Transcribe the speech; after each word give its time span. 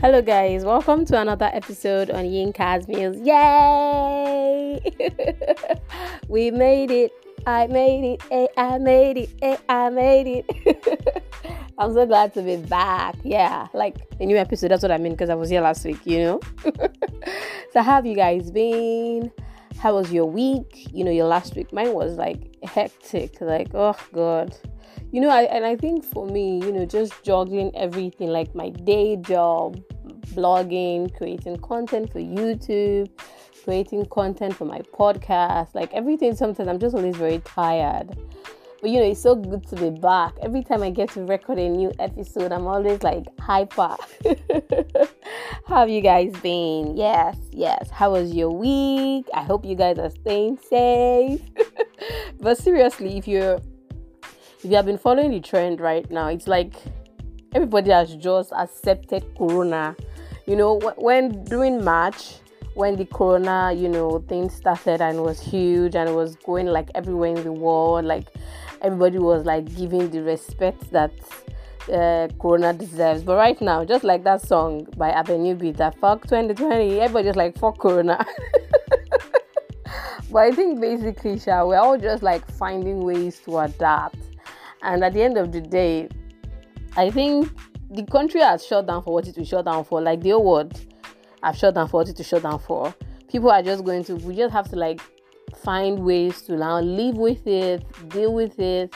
Hello, 0.00 0.22
guys. 0.22 0.64
Welcome 0.64 1.04
to 1.04 1.20
another 1.20 1.50
episode 1.52 2.10
on 2.10 2.24
Yinka's 2.24 2.88
Meals. 2.88 3.18
Yay! 3.18 4.80
we 6.28 6.50
made 6.50 6.90
it. 6.90 7.12
I 7.46 7.66
made 7.66 8.14
it. 8.14 8.22
Hey, 8.30 8.48
I 8.56 8.78
made 8.78 9.18
it. 9.18 9.28
Hey, 9.42 9.58
I 9.68 9.90
made 9.90 10.26
it. 10.26 11.22
I'm 11.78 11.92
so 11.92 12.06
glad 12.06 12.32
to 12.32 12.40
be 12.40 12.56
back. 12.56 13.14
Yeah, 13.24 13.66
like 13.74 13.96
a 14.18 14.24
new 14.24 14.38
episode. 14.38 14.70
That's 14.70 14.82
what 14.82 14.90
I 14.90 14.96
mean 14.96 15.12
because 15.12 15.28
I 15.28 15.34
was 15.34 15.50
here 15.50 15.60
last 15.60 15.84
week, 15.84 15.98
you 16.06 16.20
know? 16.20 16.40
so, 17.70 17.82
how 17.82 17.96
have 17.96 18.06
you 18.06 18.16
guys 18.16 18.50
been? 18.50 19.30
How 19.78 19.96
was 19.96 20.10
your 20.10 20.24
week? 20.24 20.88
You 20.94 21.04
know, 21.04 21.10
your 21.10 21.26
last 21.26 21.54
week. 21.56 21.74
Mine 21.74 21.92
was 21.92 22.14
like 22.14 22.56
hectic. 22.64 23.38
Like, 23.42 23.74
oh, 23.74 23.98
God 24.14 24.56
you 25.12 25.20
know 25.20 25.28
I, 25.28 25.42
and 25.42 25.64
i 25.64 25.76
think 25.76 26.04
for 26.04 26.26
me 26.26 26.58
you 26.64 26.72
know 26.72 26.86
just 26.86 27.22
juggling 27.22 27.74
everything 27.76 28.28
like 28.28 28.54
my 28.54 28.70
day 28.70 29.16
job 29.16 29.82
blogging 30.30 31.14
creating 31.16 31.56
content 31.58 32.10
for 32.12 32.18
youtube 32.18 33.08
creating 33.64 34.06
content 34.06 34.54
for 34.54 34.64
my 34.64 34.80
podcast 34.98 35.74
like 35.74 35.92
everything. 35.92 36.34
Sometimes 36.34 36.68
i'm 36.68 36.78
just 36.78 36.94
always 36.94 37.16
very 37.16 37.38
tired. 37.40 38.16
But 38.80 38.88
you 38.90 38.98
know 38.98 39.06
it's 39.06 39.20
so 39.20 39.34
good 39.34 39.66
to 39.68 39.76
be 39.76 39.90
back. 39.90 40.32
Every 40.42 40.64
time 40.64 40.82
i 40.82 40.90
get 40.90 41.10
to 41.10 41.24
record 41.24 41.58
a 41.58 41.68
new 41.68 41.92
episode 41.98 42.52
i'm 42.52 42.66
always 42.66 43.02
like 43.02 43.26
hyper. 43.38 43.96
How 45.66 45.80
have 45.80 45.90
you 45.90 46.00
guys 46.00 46.32
been? 46.42 46.96
Yes 46.96 47.36
yes. 47.50 47.90
How 47.90 48.12
was 48.12 48.34
your 48.34 48.50
week? 48.50 49.26
I 49.34 49.42
hope 49.42 49.64
you 49.64 49.74
guys 49.74 49.98
are 49.98 50.10
staying 50.10 50.58
safe. 50.58 51.42
But 52.40 52.56
seriously 52.56 53.18
if 53.18 53.28
you're 53.28 53.60
if 54.62 54.64
you 54.64 54.76
have 54.76 54.86
been 54.86 54.98
following 54.98 55.30
the 55.30 55.40
trend 55.40 55.80
right 55.80 56.10
now, 56.10 56.28
it's 56.28 56.48
like 56.48 56.74
everybody 57.54 57.90
has 57.90 58.14
just 58.16 58.52
accepted 58.52 59.24
Corona. 59.36 59.96
You 60.50 60.56
know, 60.56 60.80
when 60.96 61.44
during 61.44 61.84
March, 61.84 62.34
when 62.74 62.96
the 62.96 63.04
Corona, 63.04 63.72
you 63.72 63.88
know, 63.88 64.18
thing 64.26 64.50
started 64.50 65.00
and 65.00 65.22
was 65.22 65.40
huge 65.40 65.94
and 65.94 66.16
was 66.16 66.34
going 66.34 66.66
like 66.66 66.90
everywhere 66.96 67.36
in 67.36 67.44
the 67.44 67.52
world, 67.52 68.04
like 68.04 68.26
everybody 68.82 69.18
was 69.18 69.44
like 69.44 69.72
giving 69.76 70.10
the 70.10 70.24
respect 70.24 70.90
that 70.90 71.12
uh, 71.88 72.26
Corona 72.40 72.72
deserves. 72.72 73.22
But 73.22 73.36
right 73.36 73.60
now, 73.60 73.84
just 73.84 74.02
like 74.02 74.24
that 74.24 74.42
song 74.42 74.88
by 74.96 75.10
Avenue 75.10 75.54
Beat 75.54 75.76
that 75.76 75.96
fuck 76.00 76.24
2020, 76.24 76.98
everybody's 76.98 77.36
like 77.36 77.56
fuck 77.56 77.78
Corona. 77.78 78.18
but 80.32 80.40
I 80.40 80.50
think 80.50 80.80
basically, 80.80 81.38
Sha, 81.38 81.64
we're 81.64 81.78
all 81.78 81.96
just 81.96 82.24
like 82.24 82.44
finding 82.50 83.04
ways 83.04 83.38
to 83.44 83.60
adapt 83.60 84.18
and 84.82 85.04
at 85.04 85.12
the 85.12 85.22
end 85.22 85.38
of 85.38 85.52
the 85.52 85.60
day, 85.60 86.08
I 86.96 87.08
think 87.08 87.48
the 87.90 88.04
country 88.04 88.40
has 88.40 88.64
shut 88.64 88.86
down 88.86 89.02
for 89.02 89.12
what 89.14 89.26
it 89.26 89.36
will 89.36 89.44
shut 89.44 89.64
down 89.64 89.84
for. 89.84 90.00
Like 90.00 90.20
the 90.20 90.32
old 90.32 90.46
world 90.46 90.80
have 91.42 91.56
shut 91.56 91.74
down 91.74 91.88
for 91.88 91.98
what 91.98 92.08
it 92.08 92.16
will 92.16 92.24
shut 92.24 92.42
down 92.42 92.58
for. 92.58 92.94
People 93.28 93.50
are 93.50 93.62
just 93.62 93.84
going 93.84 94.04
to, 94.04 94.16
we 94.16 94.36
just 94.36 94.52
have 94.52 94.68
to 94.70 94.76
like 94.76 95.00
find 95.62 95.98
ways 95.98 96.42
to 96.42 96.56
now 96.56 96.80
live 96.80 97.16
with 97.16 97.46
it, 97.46 97.84
deal 98.08 98.32
with 98.32 98.58
it, 98.58 98.94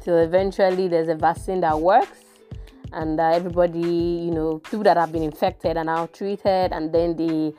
till 0.00 0.18
eventually 0.18 0.88
there's 0.88 1.08
a 1.08 1.14
vaccine 1.14 1.60
that 1.60 1.80
works 1.80 2.18
and 2.92 3.18
uh, 3.18 3.30
everybody, 3.30 3.80
you 3.80 4.30
know, 4.30 4.58
people 4.58 4.84
that 4.84 4.96
have 4.96 5.12
been 5.12 5.22
infected 5.22 5.76
are 5.76 5.84
now 5.84 6.06
treated 6.06 6.72
and 6.72 6.92
then 6.92 7.16
the 7.16 7.54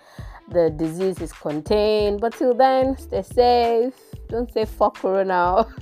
the 0.50 0.70
disease 0.70 1.20
is 1.20 1.34
contained. 1.34 2.22
But 2.22 2.34
till 2.34 2.54
then, 2.54 2.98
stay 2.98 3.22
safe. 3.22 3.94
Don't 4.30 4.52
say 4.52 4.64
fuck 4.64 4.96
corona. 4.96 5.68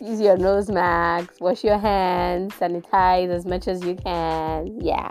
use 0.00 0.20
your 0.20 0.36
nose 0.36 0.70
mask, 0.70 1.34
wash 1.40 1.64
your 1.64 1.78
hands, 1.78 2.54
sanitize 2.54 3.28
as 3.30 3.46
much 3.46 3.68
as 3.68 3.82
you 3.84 3.94
can. 3.94 4.80
Yeah. 4.80 5.10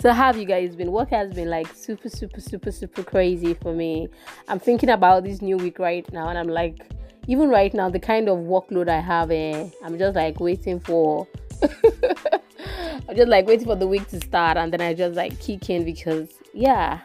So 0.00 0.12
how 0.12 0.26
have 0.26 0.36
you 0.36 0.44
guys 0.44 0.76
been? 0.76 0.92
Work 0.92 1.10
has 1.10 1.32
been 1.32 1.48
like 1.48 1.66
super, 1.74 2.08
super, 2.08 2.40
super, 2.40 2.70
super 2.70 3.02
crazy 3.02 3.54
for 3.54 3.72
me. 3.72 4.08
I'm 4.48 4.58
thinking 4.58 4.90
about 4.90 5.24
this 5.24 5.40
new 5.40 5.56
week 5.56 5.78
right 5.78 6.10
now, 6.12 6.28
and 6.28 6.38
I'm 6.38 6.48
like, 6.48 6.86
even 7.26 7.48
right 7.48 7.72
now, 7.72 7.88
the 7.88 7.98
kind 7.98 8.28
of 8.28 8.38
workload 8.38 8.88
I 8.88 9.00
have, 9.00 9.30
eh, 9.30 9.70
I'm 9.82 9.98
just 9.98 10.14
like 10.14 10.40
waiting 10.40 10.80
for. 10.80 11.26
I'm 13.08 13.16
just 13.16 13.28
like 13.28 13.46
waiting 13.46 13.66
for 13.66 13.76
the 13.76 13.86
week 13.86 14.06
to 14.08 14.20
start, 14.20 14.58
and 14.58 14.72
then 14.72 14.80
I 14.82 14.92
just 14.92 15.16
like 15.16 15.40
kick 15.40 15.70
in 15.70 15.84
because 15.84 16.28
yeah, 16.52 17.00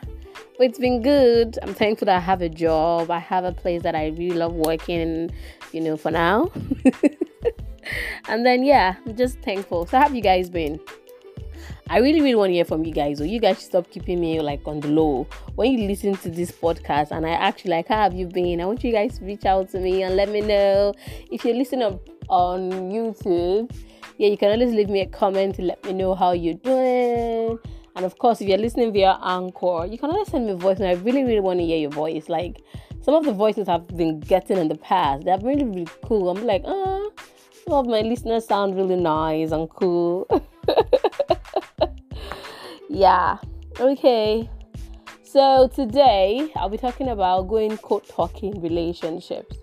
it's 0.59 0.77
been 0.77 1.01
good. 1.01 1.57
I'm 1.61 1.73
thankful 1.73 2.05
that 2.07 2.17
I 2.17 2.19
have 2.19 2.41
a 2.41 2.49
job. 2.49 3.09
I 3.09 3.19
have 3.19 3.45
a 3.45 3.51
place 3.53 3.81
that 3.83 3.95
I 3.95 4.07
really 4.07 4.37
love 4.37 4.53
working, 4.53 5.31
you 5.71 5.81
know, 5.81 5.95
for 5.95 6.11
now. 6.11 6.51
and 8.27 8.45
then 8.45 8.63
yeah, 8.63 8.95
I'm 9.05 9.15
just 9.15 9.39
thankful. 9.39 9.85
So 9.85 9.97
how 9.97 10.03
have 10.03 10.15
you 10.15 10.21
guys 10.21 10.49
been? 10.49 10.79
I 11.89 11.99
really, 11.99 12.21
really 12.21 12.35
want 12.35 12.49
to 12.49 12.53
hear 12.53 12.65
from 12.65 12.85
you 12.85 12.93
guys. 12.93 13.21
Or 13.21 13.25
you 13.25 13.39
guys 13.39 13.57
should 13.57 13.67
stop 13.67 13.89
keeping 13.89 14.19
me 14.19 14.41
like 14.41 14.61
on 14.67 14.81
the 14.81 14.89
low. 14.89 15.27
When 15.55 15.71
you 15.71 15.87
listen 15.87 16.15
to 16.17 16.29
this 16.29 16.51
podcast 16.51 17.11
and 17.11 17.25
I 17.25 17.31
actually 17.31 17.71
like, 17.71 17.87
how 17.87 18.03
have 18.03 18.13
you 18.13 18.27
been? 18.27 18.59
I 18.59 18.65
want 18.65 18.83
you 18.83 18.91
guys 18.91 19.17
to 19.19 19.25
reach 19.25 19.45
out 19.45 19.69
to 19.69 19.79
me 19.79 20.03
and 20.03 20.15
let 20.15 20.29
me 20.29 20.41
know. 20.41 20.93
If 21.31 21.45
you're 21.45 21.55
listening 21.55 21.99
on 22.27 22.69
YouTube, 22.91 23.71
yeah, 24.17 24.27
you 24.27 24.37
can 24.37 24.51
always 24.51 24.73
leave 24.73 24.89
me 24.89 25.01
a 25.01 25.07
comment 25.07 25.55
to 25.55 25.61
let 25.61 25.83
me 25.85 25.93
know 25.93 26.13
how 26.15 26.33
you're 26.33 26.55
doing 26.55 27.59
and 27.95 28.05
of 28.05 28.17
course, 28.17 28.41
if 28.41 28.47
you're 28.47 28.57
listening 28.57 28.93
via 28.93 29.17
Anchor, 29.23 29.85
you 29.85 29.97
can 29.97 30.09
always 30.09 30.29
send 30.29 30.45
me 30.45 30.51
a 30.53 30.55
voice, 30.55 30.79
and 30.79 30.87
I 30.87 30.93
really, 30.93 31.23
really 31.23 31.39
want 31.39 31.59
to 31.59 31.65
hear 31.65 31.77
your 31.77 31.91
voice. 31.91 32.29
Like 32.29 32.61
some 33.01 33.13
of 33.13 33.25
the 33.25 33.33
voices 33.33 33.67
I've 33.67 33.87
been 33.87 34.19
getting 34.19 34.57
in 34.57 34.67
the 34.67 34.75
past, 34.75 35.25
they're 35.25 35.39
really, 35.39 35.65
really 35.65 35.87
cool. 36.05 36.29
I'm 36.29 36.45
like, 36.45 36.63
ah, 36.65 37.09
some 37.65 37.73
of 37.73 37.87
my 37.87 38.01
listeners 38.01 38.45
sound 38.45 38.75
really 38.75 38.95
nice 38.95 39.51
and 39.51 39.69
cool. 39.69 40.27
yeah. 42.89 43.37
Okay. 43.79 44.49
So 45.23 45.69
today 45.73 46.51
I'll 46.55 46.69
be 46.69 46.77
talking 46.77 47.09
about 47.09 47.47
going 47.47 47.77
quote 47.77 48.07
talking 48.07 48.61
relationships. 48.61 49.57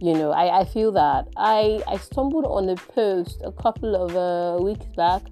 You 0.00 0.14
know, 0.14 0.30
I, 0.30 0.60
I 0.60 0.64
feel 0.64 0.92
that 0.92 1.28
I 1.36 1.82
I 1.86 1.98
stumbled 1.98 2.44
on 2.44 2.68
a 2.68 2.76
post 2.76 3.42
a 3.44 3.52
couple 3.52 3.94
of 3.94 4.16
uh, 4.16 4.62
weeks 4.62 4.86
back 4.96 5.22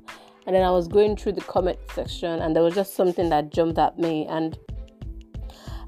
and 0.48 0.56
then 0.56 0.64
I 0.64 0.70
was 0.70 0.88
going 0.88 1.14
through 1.14 1.32
the 1.32 1.42
comment 1.42 1.78
section 1.94 2.40
and 2.40 2.56
there 2.56 2.62
was 2.62 2.74
just 2.74 2.94
something 2.94 3.28
that 3.28 3.52
jumped 3.52 3.78
at 3.78 3.98
me 3.98 4.26
and 4.30 4.58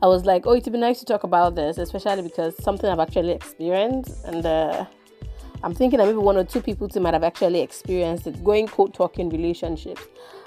I 0.02 0.06
was 0.06 0.26
like, 0.26 0.46
oh, 0.46 0.54
it'd 0.54 0.70
be 0.70 0.78
nice 0.78 0.98
to 0.98 1.06
talk 1.06 1.24
about 1.24 1.54
this, 1.54 1.78
especially 1.78 2.20
because 2.20 2.62
something 2.62 2.90
I've 2.90 3.00
actually 3.00 3.32
experienced 3.32 4.22
and 4.26 4.44
uh, 4.44 4.84
I'm 5.62 5.74
thinking 5.74 5.98
that 5.98 6.04
maybe 6.04 6.18
one 6.18 6.36
or 6.36 6.44
two 6.44 6.60
people 6.60 6.90
too 6.90 7.00
might 7.00 7.14
have 7.14 7.24
actually 7.24 7.62
experienced 7.62 8.26
it 8.26 8.44
going 8.44 8.68
quote 8.68 8.92
talking 8.92 9.30
relationships. 9.30 10.02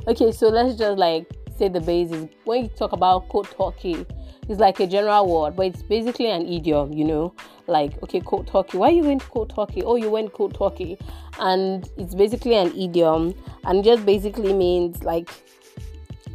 Okay, 0.07 0.31
so 0.31 0.47
let's 0.47 0.77
just 0.77 0.99
like 0.99 1.25
say 1.57 1.69
the 1.69 1.81
basis. 1.81 2.27
When 2.45 2.63
you 2.63 2.69
talk 2.69 2.91
about 2.91 3.29
quote 3.29 3.49
talking, 3.51 4.05
it's 4.49 4.59
like 4.59 4.79
a 4.79 4.87
general 4.87 5.27
word, 5.27 5.55
but 5.55 5.67
it's 5.67 5.83
basically 5.83 6.29
an 6.29 6.45
idiom, 6.47 6.93
you 6.93 7.05
know? 7.05 7.33
Like 7.67 8.01
okay 8.03 8.19
cold 8.19 8.47
turkey 8.47 8.77
why 8.77 8.87
are 8.87 8.91
you 8.91 9.03
went 9.03 9.23
cold 9.29 9.53
turkey 9.55 9.83
oh 9.83 9.95
you 9.95 10.09
went 10.09 10.33
cold 10.33 10.53
turkey 10.53 10.97
and 11.39 11.89
it's 11.97 12.13
basically 12.13 12.55
an 12.55 12.77
idiom 12.77 13.33
and 13.63 13.85
just 13.85 14.05
basically 14.05 14.53
means 14.53 15.01
like 15.01 15.29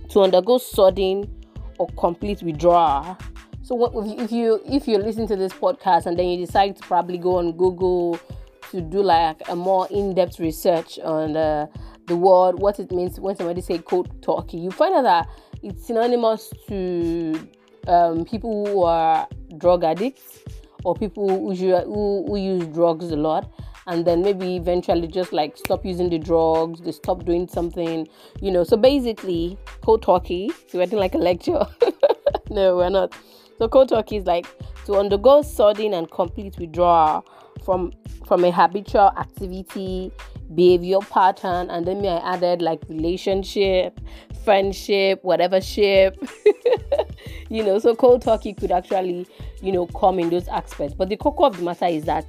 to 0.08 0.20
undergo 0.22 0.56
sudden 0.56 1.30
or 1.78 1.86
complete 1.98 2.42
withdrawal. 2.42 3.18
So 3.62 3.74
what 3.74 3.92
if 4.18 4.32
you 4.32 4.60
if 4.64 4.88
you 4.88 4.96
listen 4.96 5.26
to 5.26 5.36
this 5.36 5.52
podcast 5.52 6.06
and 6.06 6.18
then 6.18 6.26
you 6.28 6.46
decide 6.46 6.76
to 6.76 6.82
probably 6.82 7.18
go 7.18 7.36
on 7.36 7.52
google 7.52 8.18
to 8.70 8.80
do 8.80 9.02
like 9.02 9.40
a 9.48 9.56
more 9.56 9.86
in-depth 9.90 10.40
research 10.40 10.98
on 11.00 11.36
uh, 11.36 11.66
the 12.08 12.16
word 12.16 12.58
what 12.58 12.78
it 12.80 12.90
means 12.90 13.20
when 13.20 13.36
somebody 13.36 13.60
say 13.60 13.78
cold 13.78 14.10
turkey 14.22 14.58
you 14.58 14.70
find 14.70 14.94
out 14.94 15.02
that 15.02 15.28
it's 15.62 15.86
synonymous 15.86 16.52
to 16.66 17.48
um, 17.86 18.24
people 18.24 18.66
who 18.66 18.82
are 18.82 19.28
drug 19.58 19.84
addicts 19.84 20.40
or 20.84 20.94
people 20.94 21.28
who, 21.28 21.54
who, 21.54 22.24
who 22.26 22.36
use 22.36 22.66
drugs 22.68 23.10
a 23.10 23.16
lot 23.16 23.50
and 23.88 24.06
then 24.06 24.22
maybe 24.22 24.56
eventually 24.56 25.08
just 25.08 25.32
like 25.32 25.56
stop 25.56 25.84
using 25.84 26.10
the 26.10 26.18
drugs, 26.18 26.80
they 26.82 26.92
stop 26.92 27.24
doing 27.24 27.48
something, 27.48 28.06
you 28.40 28.50
know. 28.50 28.62
So 28.62 28.76
basically, 28.76 29.58
cold 29.82 30.02
talkie, 30.02 30.52
so 30.68 30.78
we're 30.78 30.86
doing 30.86 31.00
like 31.00 31.14
a 31.14 31.18
lecture. 31.18 31.66
no, 32.50 32.76
we're 32.76 32.90
not. 32.90 33.14
So 33.56 33.66
cold 33.66 33.88
talkie 33.88 34.18
is 34.18 34.26
like 34.26 34.46
to 34.84 34.96
undergo 34.96 35.40
sudden 35.40 35.94
and 35.94 36.10
complete 36.10 36.58
withdrawal 36.58 37.26
from 37.64 37.92
from 38.26 38.44
a 38.44 38.52
habitual 38.52 39.10
activity, 39.16 40.12
behavior 40.54 40.98
pattern, 41.00 41.70
and 41.70 41.86
then 41.86 42.00
me 42.00 42.08
I 42.08 42.34
added 42.34 42.62
like 42.62 42.80
relationship, 42.88 44.00
friendship, 44.44 45.22
whatever 45.22 45.60
ship. 45.60 46.16
you 47.48 47.64
know, 47.64 47.78
so 47.78 47.94
cold 47.94 48.22
talkie 48.22 48.54
could 48.54 48.72
actually, 48.72 49.26
you 49.60 49.72
know, 49.72 49.86
come 49.86 50.18
in 50.18 50.30
those 50.30 50.48
aspects. 50.48 50.94
But 50.94 51.08
the 51.08 51.16
cocoa 51.16 51.44
of 51.44 51.56
the 51.56 51.62
matter 51.62 51.86
is 51.86 52.04
that 52.04 52.26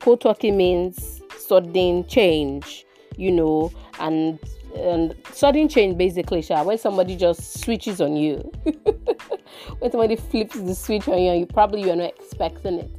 cold 0.00 0.20
talkie 0.20 0.50
means 0.50 1.20
sudden 1.38 2.06
change, 2.06 2.84
you 3.16 3.30
know, 3.30 3.72
and 3.98 4.38
and 4.76 5.14
sudden 5.32 5.68
change 5.68 5.96
basically 5.96 6.42
sure, 6.42 6.62
when 6.64 6.78
somebody 6.78 7.16
just 7.16 7.60
switches 7.60 8.00
on 8.00 8.16
you 8.16 8.38
when 9.78 9.90
somebody 9.90 10.16
flips 10.16 10.58
the 10.58 10.74
switch 10.74 11.06
on 11.08 11.18
you 11.18 11.32
you 11.32 11.46
probably 11.46 11.82
you're 11.82 11.96
not 11.96 12.10
expecting 12.18 12.80
it 12.80 12.90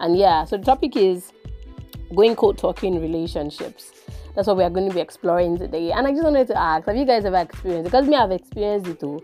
and 0.00 0.18
yeah 0.18 0.44
so 0.44 0.56
the 0.56 0.64
topic 0.64 0.96
is 0.96 1.32
going 2.14 2.36
cold 2.36 2.58
talking 2.58 3.00
relationships 3.00 3.92
That's 4.34 4.48
what 4.48 4.56
we 4.56 4.64
are 4.64 4.70
going 4.70 4.88
to 4.88 4.94
be 4.94 5.00
exploring 5.00 5.58
today. 5.58 5.92
And 5.92 6.06
I 6.06 6.10
just 6.10 6.24
wanted 6.24 6.48
to 6.48 6.58
ask, 6.58 6.86
have 6.86 6.96
you 6.96 7.04
guys 7.04 7.24
ever 7.24 7.36
experienced? 7.36 7.84
Because 7.84 8.08
me, 8.08 8.16
I've 8.16 8.32
experienced 8.32 8.88
it 8.88 9.00
too. 9.00 9.22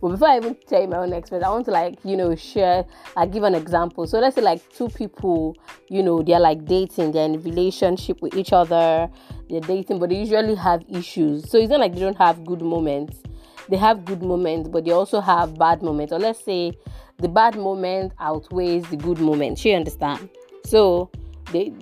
But 0.00 0.08
before 0.10 0.28
I 0.28 0.36
even 0.38 0.56
tell 0.66 0.80
you 0.80 0.88
my 0.88 0.98
own 0.98 1.12
experience, 1.12 1.46
I 1.46 1.50
want 1.50 1.66
to 1.66 1.72
like 1.72 1.98
you 2.04 2.16
know 2.16 2.34
share, 2.34 2.86
I 3.16 3.26
give 3.26 3.42
an 3.42 3.54
example. 3.54 4.06
So 4.06 4.18
let's 4.18 4.34
say 4.34 4.42
like 4.42 4.66
two 4.72 4.88
people, 4.88 5.56
you 5.88 6.02
know, 6.02 6.22
they're 6.22 6.40
like 6.40 6.64
dating, 6.64 7.12
they're 7.12 7.26
in 7.26 7.42
relationship 7.42 8.22
with 8.22 8.34
each 8.34 8.52
other, 8.52 9.10
they're 9.50 9.60
dating, 9.60 9.98
but 9.98 10.08
they 10.08 10.16
usually 10.16 10.54
have 10.54 10.82
issues. 10.88 11.50
So 11.50 11.58
it's 11.58 11.70
not 11.70 11.80
like 11.80 11.94
they 11.94 12.00
don't 12.00 12.16
have 12.16 12.44
good 12.46 12.62
moments. 12.62 13.22
They 13.68 13.76
have 13.76 14.04
good 14.04 14.22
moments, 14.22 14.68
but 14.68 14.84
they 14.84 14.90
also 14.90 15.20
have 15.20 15.58
bad 15.58 15.82
moments. 15.82 16.12
Or 16.12 16.18
let's 16.18 16.42
say 16.42 16.72
the 17.18 17.28
bad 17.28 17.56
moment 17.56 18.12
outweighs 18.18 18.88
the 18.88 18.96
good 18.96 19.20
moment. 19.20 19.62
You 19.64 19.74
understand? 19.74 20.30
So 20.64 21.10
they 21.52 21.74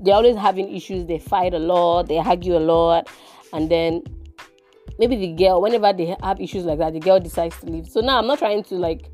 they're 0.00 0.14
always 0.14 0.36
having 0.36 0.74
issues. 0.74 1.06
They 1.06 1.18
fight 1.18 1.54
a 1.54 1.58
lot. 1.58 2.08
They 2.08 2.18
argue 2.18 2.56
a 2.56 2.60
lot, 2.60 3.08
and 3.52 3.70
then 3.70 4.02
maybe 4.98 5.16
the 5.16 5.32
girl, 5.32 5.60
whenever 5.60 5.92
they 5.92 6.16
have 6.22 6.40
issues 6.40 6.64
like 6.64 6.78
that, 6.78 6.92
the 6.92 7.00
girl 7.00 7.20
decides 7.20 7.58
to 7.60 7.66
leave. 7.66 7.88
So 7.88 8.00
now 8.00 8.18
I'm 8.18 8.26
not 8.26 8.38
trying 8.38 8.64
to 8.64 8.76
like 8.76 9.10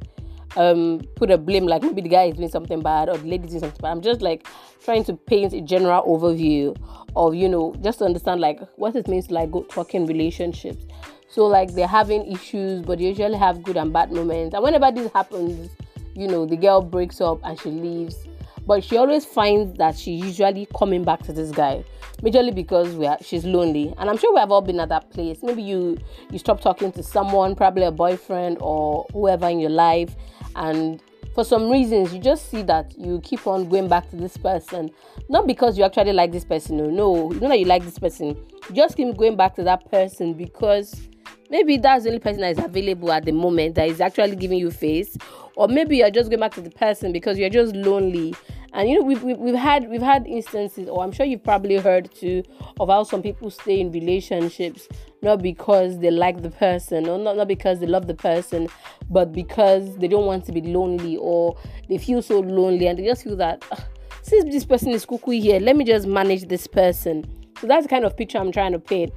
um 0.56 1.00
put 1.16 1.30
a 1.30 1.38
blame 1.38 1.66
like 1.66 1.82
maybe 1.82 2.02
the 2.02 2.10
guy 2.10 2.24
is 2.24 2.34
doing 2.34 2.50
something 2.50 2.82
bad 2.82 3.08
or 3.08 3.16
the 3.16 3.26
lady 3.26 3.44
is 3.44 3.50
doing 3.50 3.60
something 3.60 3.80
bad. 3.80 3.90
I'm 3.90 4.02
just 4.02 4.20
like 4.20 4.46
trying 4.84 5.04
to 5.04 5.14
paint 5.14 5.52
a 5.54 5.60
general 5.60 6.02
overview 6.04 6.76
of 7.16 7.34
you 7.34 7.48
know 7.48 7.74
just 7.80 8.00
to 8.00 8.04
understand 8.04 8.40
like 8.40 8.60
what 8.76 8.94
it 8.96 9.08
means 9.08 9.28
to 9.28 9.34
like 9.34 9.50
go 9.50 9.62
talking 9.64 10.06
relationships. 10.06 10.84
So 11.28 11.46
like 11.46 11.72
they're 11.72 11.86
having 11.86 12.30
issues, 12.30 12.82
but 12.82 12.98
they 12.98 13.06
usually 13.06 13.38
have 13.38 13.62
good 13.62 13.78
and 13.78 13.92
bad 13.92 14.12
moments. 14.12 14.54
And 14.54 14.62
whenever 14.62 14.92
this 14.92 15.10
happens, 15.12 15.70
you 16.14 16.28
know, 16.28 16.44
the 16.44 16.56
girl 16.56 16.82
breaks 16.82 17.22
up 17.22 17.40
and 17.42 17.58
she 17.58 17.70
leaves. 17.70 18.28
But 18.66 18.84
she 18.84 18.96
always 18.96 19.24
finds 19.24 19.76
that 19.78 19.96
she's 19.96 20.24
usually 20.24 20.68
coming 20.76 21.04
back 21.04 21.22
to 21.24 21.32
this 21.32 21.50
guy, 21.50 21.84
majorly 22.22 22.54
because 22.54 22.94
we 22.94 23.06
are, 23.06 23.18
she's 23.20 23.44
lonely. 23.44 23.92
And 23.98 24.08
I'm 24.08 24.16
sure 24.16 24.32
we 24.32 24.40
have 24.40 24.52
all 24.52 24.60
been 24.60 24.80
at 24.80 24.88
that 24.90 25.10
place. 25.10 25.42
Maybe 25.42 25.62
you 25.62 25.98
you 26.30 26.38
stop 26.38 26.60
talking 26.60 26.92
to 26.92 27.02
someone, 27.02 27.54
probably 27.54 27.84
a 27.84 27.90
boyfriend 27.90 28.58
or 28.60 29.06
whoever 29.12 29.48
in 29.48 29.58
your 29.58 29.70
life, 29.70 30.14
and 30.54 31.02
for 31.34 31.44
some 31.44 31.70
reasons 31.70 32.12
you 32.12 32.20
just 32.20 32.50
see 32.50 32.62
that 32.62 32.96
you 32.98 33.20
keep 33.22 33.46
on 33.46 33.68
going 33.68 33.88
back 33.88 34.08
to 34.10 34.16
this 34.16 34.36
person 34.36 34.90
not 35.28 35.46
because 35.46 35.78
you 35.78 35.84
actually 35.84 36.12
like 36.12 36.30
this 36.30 36.44
person 36.44 36.76
no 36.76 36.90
no 36.90 37.32
you 37.32 37.40
know 37.40 37.48
that 37.48 37.58
you 37.58 37.64
like 37.64 37.82
this 37.84 37.98
person 37.98 38.36
you 38.68 38.74
just 38.74 38.96
keep 38.96 39.16
going 39.16 39.36
back 39.36 39.54
to 39.54 39.62
that 39.62 39.90
person 39.90 40.34
because 40.34 41.08
maybe 41.52 41.76
that's 41.76 42.04
the 42.04 42.08
only 42.08 42.18
person 42.18 42.40
that 42.40 42.58
is 42.58 42.64
available 42.64 43.12
at 43.12 43.26
the 43.26 43.30
moment 43.30 43.74
that 43.74 43.86
is 43.86 44.00
actually 44.00 44.34
giving 44.34 44.58
you 44.58 44.70
face. 44.70 45.18
Or 45.54 45.68
maybe 45.68 45.98
you're 45.98 46.10
just 46.10 46.30
going 46.30 46.40
back 46.40 46.54
to 46.54 46.62
the 46.62 46.70
person 46.70 47.12
because 47.12 47.38
you're 47.38 47.50
just 47.50 47.76
lonely. 47.76 48.34
And 48.72 48.88
you 48.88 48.98
know 48.98 49.04
we've, 49.04 49.22
we've 49.22 49.54
had 49.54 49.90
we've 49.90 50.00
had 50.00 50.26
instances 50.26 50.88
or 50.88 51.04
i'm 51.04 51.12
sure 51.12 51.26
you've 51.26 51.44
probably 51.44 51.76
heard 51.76 52.10
too 52.14 52.42
of 52.80 52.88
how 52.88 53.02
some 53.02 53.20
people 53.20 53.50
stay 53.50 53.78
in 53.78 53.92
relationships 53.92 54.88
not 55.20 55.42
because 55.42 55.98
they 55.98 56.10
like 56.10 56.40
the 56.40 56.48
person 56.48 57.06
or 57.06 57.18
not, 57.18 57.36
not 57.36 57.48
because 57.48 57.80
they 57.80 57.86
love 57.86 58.06
the 58.06 58.14
person 58.14 58.68
but 59.10 59.30
because 59.30 59.98
they 59.98 60.08
don't 60.08 60.24
want 60.24 60.46
to 60.46 60.52
be 60.52 60.62
lonely 60.62 61.18
or 61.18 61.54
they 61.90 61.98
feel 61.98 62.22
so 62.22 62.40
lonely 62.40 62.86
and 62.86 62.98
they 62.98 63.04
just 63.04 63.24
feel 63.24 63.36
that 63.36 63.62
ah, 63.72 63.86
since 64.22 64.46
this 64.46 64.64
person 64.64 64.88
is 64.88 65.04
cuckoo 65.04 65.32
here 65.32 65.60
let 65.60 65.76
me 65.76 65.84
just 65.84 66.06
manage 66.06 66.48
this 66.48 66.66
person. 66.66 67.26
So 67.60 67.66
that's 67.66 67.84
the 67.84 67.90
kind 67.90 68.06
of 68.06 68.16
picture 68.16 68.38
i'm 68.38 68.52
trying 68.52 68.72
to 68.72 68.78
paint 68.78 69.12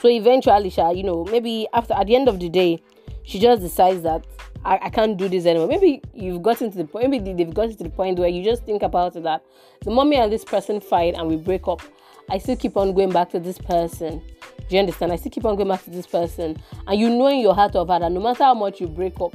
so 0.00 0.08
eventually, 0.08 0.70
Sha, 0.70 0.90
you 0.90 1.02
know, 1.02 1.24
maybe 1.24 1.66
after 1.72 1.94
at 1.94 2.06
the 2.06 2.16
end 2.16 2.28
of 2.28 2.38
the 2.38 2.48
day, 2.48 2.80
she 3.24 3.38
just 3.38 3.62
decides 3.62 4.02
that 4.02 4.24
I, 4.64 4.78
I 4.82 4.90
can't 4.90 5.16
do 5.16 5.28
this 5.28 5.46
anymore. 5.46 5.68
Maybe 5.68 6.02
you've 6.14 6.42
gotten 6.42 6.70
to 6.70 6.78
the 6.78 6.84
point, 6.84 7.10
maybe 7.10 7.32
they've 7.32 7.52
gotten 7.52 7.76
to 7.76 7.84
the 7.84 7.90
point 7.90 8.18
where 8.18 8.28
you 8.28 8.44
just 8.44 8.64
think 8.64 8.82
about 8.82 9.16
it 9.16 9.22
that 9.24 9.44
the 9.82 9.90
moment 9.90 10.22
and 10.22 10.32
this 10.32 10.44
person 10.44 10.80
fight 10.80 11.14
and 11.14 11.28
we 11.28 11.36
break 11.36 11.66
up, 11.68 11.82
I 12.30 12.38
still 12.38 12.56
keep 12.56 12.76
on 12.76 12.92
going 12.94 13.10
back 13.10 13.30
to 13.30 13.40
this 13.40 13.58
person. 13.58 14.22
Do 14.68 14.76
you 14.76 14.80
understand? 14.80 15.12
I 15.12 15.16
still 15.16 15.32
keep 15.32 15.44
on 15.44 15.56
going 15.56 15.68
back 15.68 15.82
to 15.84 15.90
this 15.90 16.06
person. 16.06 16.56
And 16.86 17.00
you 17.00 17.08
know 17.08 17.28
in 17.28 17.40
your 17.40 17.54
heart 17.54 17.74
of 17.74 17.88
heart 17.88 18.02
that 18.02 18.12
no 18.12 18.20
matter 18.20 18.44
how 18.44 18.54
much 18.54 18.80
you 18.80 18.86
break 18.86 19.20
up, 19.20 19.34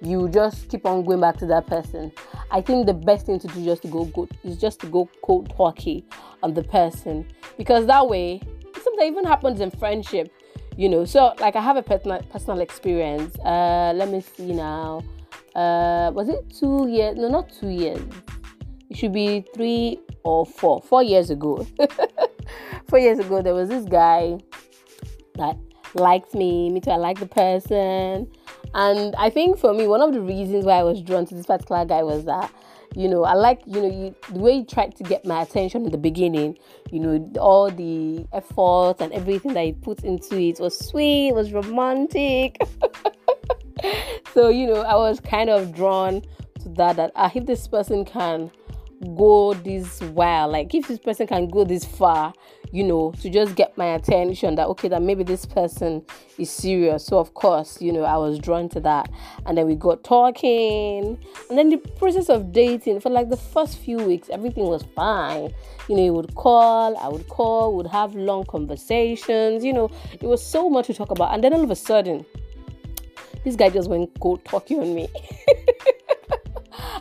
you 0.00 0.28
just 0.28 0.68
keep 0.68 0.86
on 0.86 1.04
going 1.04 1.20
back 1.20 1.36
to 1.38 1.46
that 1.46 1.66
person. 1.66 2.12
I 2.50 2.60
think 2.60 2.86
the 2.86 2.94
best 2.94 3.26
thing 3.26 3.38
to 3.40 3.48
do 3.48 3.64
just 3.64 3.82
to 3.82 3.88
go 3.88 4.04
good 4.06 4.30
is 4.44 4.58
just 4.58 4.80
to 4.80 4.86
go 4.86 5.08
cold 5.22 5.54
talky 5.56 6.04
on 6.42 6.54
the 6.54 6.62
person. 6.62 7.26
Because 7.58 7.86
that 7.86 8.08
way 8.08 8.40
that 8.96 9.04
even 9.04 9.24
happens 9.24 9.60
in 9.60 9.70
friendship, 9.70 10.32
you 10.76 10.88
know. 10.88 11.04
So 11.04 11.34
like 11.40 11.56
I 11.56 11.60
have 11.60 11.76
a 11.76 11.82
personal 11.82 12.22
personal 12.30 12.60
experience. 12.60 13.36
Uh, 13.38 13.92
let 13.94 14.08
me 14.10 14.20
see 14.20 14.52
now. 14.52 15.02
Uh, 15.54 16.10
was 16.12 16.28
it 16.28 16.44
two 16.50 16.88
years? 16.88 17.16
No, 17.16 17.28
not 17.28 17.50
two 17.50 17.68
years. 17.68 18.00
It 18.90 18.96
should 18.96 19.12
be 19.12 19.44
three 19.54 20.00
or 20.22 20.44
four. 20.46 20.82
Four 20.82 21.02
years 21.02 21.30
ago. 21.30 21.66
four 22.88 22.98
years 22.98 23.18
ago, 23.18 23.42
there 23.42 23.54
was 23.54 23.68
this 23.68 23.84
guy 23.84 24.38
that 25.36 25.56
liked 25.94 26.34
me. 26.34 26.70
Me 26.70 26.80
too. 26.80 26.90
I 26.90 26.96
like 26.96 27.18
the 27.18 27.26
person. 27.26 28.30
And 28.74 29.14
I 29.16 29.30
think 29.30 29.58
for 29.58 29.72
me, 29.72 29.86
one 29.86 30.02
of 30.02 30.12
the 30.12 30.20
reasons 30.20 30.64
why 30.66 30.74
I 30.74 30.82
was 30.82 31.00
drawn 31.00 31.24
to 31.26 31.34
this 31.34 31.46
particular 31.46 31.84
guy 31.84 32.02
was 32.02 32.24
that 32.26 32.52
you 32.94 33.08
know, 33.08 33.24
I 33.24 33.34
like, 33.34 33.60
you 33.66 33.80
know, 33.80 33.90
you, 33.90 34.14
the 34.32 34.38
way 34.38 34.56
you 34.58 34.64
tried 34.64 34.96
to 34.96 35.02
get 35.04 35.24
my 35.24 35.42
attention 35.42 35.84
in 35.84 35.90
the 35.90 35.98
beginning, 35.98 36.58
you 36.90 37.00
know, 37.00 37.30
all 37.38 37.70
the 37.70 38.26
efforts 38.32 39.00
and 39.00 39.12
everything 39.12 39.54
that 39.54 39.62
you 39.62 39.72
put 39.74 40.04
into 40.04 40.38
it 40.38 40.60
was 40.60 40.78
sweet, 40.78 41.32
was 41.32 41.52
romantic. 41.52 42.56
so, 44.34 44.48
you 44.48 44.66
know, 44.66 44.82
I 44.82 44.94
was 44.94 45.20
kind 45.20 45.50
of 45.50 45.74
drawn 45.74 46.22
to 46.62 46.68
that, 46.70 46.96
that 46.96 47.12
uh, 47.14 47.30
if 47.34 47.46
this 47.46 47.66
person 47.68 48.04
can 48.04 48.50
go 49.16 49.52
this 49.54 50.00
well 50.00 50.48
like 50.48 50.74
if 50.74 50.88
this 50.88 50.98
person 50.98 51.26
can 51.26 51.48
go 51.48 51.64
this 51.64 51.84
far 51.84 52.32
you 52.72 52.82
know 52.82 53.12
to 53.20 53.30
just 53.30 53.54
get 53.54 53.76
my 53.76 53.94
attention 53.94 54.54
that 54.54 54.66
okay 54.66 54.88
that 54.88 55.02
maybe 55.02 55.22
this 55.22 55.46
person 55.46 56.04
is 56.38 56.50
serious. 56.50 57.06
So 57.06 57.18
of 57.18 57.34
course 57.34 57.80
you 57.80 57.92
know 57.92 58.02
i 58.02 58.16
was 58.16 58.38
drawn 58.38 58.68
to 58.70 58.80
that. 58.80 59.10
And 59.46 59.56
then 59.56 59.66
we 59.66 59.74
got 59.74 60.04
talking. 60.04 61.18
And 61.48 61.58
then 61.58 61.70
the 61.70 61.78
process 61.78 62.28
of 62.28 62.52
dating 62.52 63.00
for 63.00 63.10
like 63.10 63.28
the 63.28 63.36
first 63.36 63.78
few 63.78 63.98
weeks 63.98 64.28
everything 64.30 64.64
was 64.64 64.84
fine. 64.94 65.52
You 65.88 65.96
know 65.96 66.02
he 66.02 66.10
would 66.10 66.34
call 66.34 66.96
i 66.98 67.08
would 67.08 67.28
call 67.28 67.74
would 67.76 67.86
have 67.86 68.14
long 68.14 68.44
conversations. 68.44 69.64
You 69.64 69.72
know 69.72 69.90
it 70.12 70.22
was 70.22 70.44
so 70.44 70.68
much 70.68 70.86
to 70.86 70.94
talk 70.94 71.10
about. 71.10 71.34
And 71.34 71.42
then 71.42 71.52
all 71.52 71.62
of 71.62 71.70
a 71.70 71.76
sudden 71.76 72.24
this 73.44 73.56
guy 73.56 73.70
just 73.70 73.88
went 73.88 74.10
cold 74.20 74.44
talking 74.44 74.80
on 74.80 74.94
me 74.94 75.08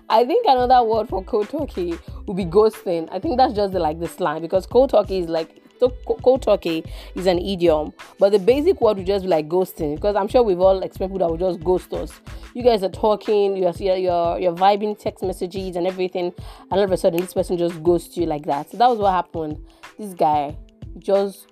I 0.10 0.24
think 0.24 0.46
another 0.48 0.84
word 0.84 1.10
for 1.10 1.24
cold 1.24 1.50
turkey 1.50 1.98
would 2.28 2.38
be 2.38 2.46
ghosting. 2.46 3.08
I 3.12 3.20
think 3.20 3.38
that's 3.38 3.54
just 3.54 3.74
the, 3.74 3.80
like 3.80 4.00
the 4.00 4.08
slang 4.08 4.42
because 4.42 4.66
cold 4.68 4.92
turkey 4.92 5.20
is 5.20 5.28
like 5.28 5.62
so 5.80 5.90
cold 6.06 6.42
turkey 6.42 6.86
is 7.16 7.26
an 7.26 7.40
idiom, 7.40 7.92
but 8.20 8.32
the 8.32 8.40
basic 8.40 8.80
word 8.80 8.98
would 8.98 9.06
just 9.06 9.24
be 9.24 9.30
like 9.30 9.50
ghosting 9.50 9.96
because 9.96 10.16
I'm 10.16 10.28
sure 10.28 10.44
we've 10.44 10.60
all 10.60 10.82
experienced 10.84 11.20
that 11.20 11.30
would 11.30 11.40
just 11.40 11.64
ghost 11.64 11.94
us. 11.94 12.22
You 12.54 12.64
guys 12.64 12.84
are 12.84 12.90
talking, 12.90 13.58
you're 13.58 13.74
you're 13.74 14.40
you're 14.40 14.56
vibing 14.56 14.98
text 14.98 15.24
messages 15.24 15.76
and 15.76 15.86
everything, 15.86 16.26
and 16.26 16.72
all 16.72 16.84
of 16.84 16.92
a 16.92 16.98
sudden 16.98 17.20
this 17.20 17.34
person 17.34 17.58
just 17.58 17.84
ghosts 17.84 18.16
you 18.16 18.26
like 18.26 18.46
that. 18.46 18.72
So 18.72 18.78
that 18.78 18.90
was 18.90 19.00
what 19.00 19.12
happened. 19.12 19.58
This 19.98 20.14
guy 20.14 20.56
just 21.00 21.48